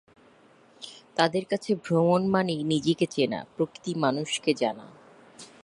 তাঁদের 1.15 1.45
কাছে 1.45 1.71
ভ্রমণ 1.75 2.21
মানেই 2.27 2.61
নিজেকে 2.63 3.05
চেনা, 3.05 3.39
প্রকৃতি 3.55 3.91
মানুষকে 3.95 4.51
জানা। 4.53 4.85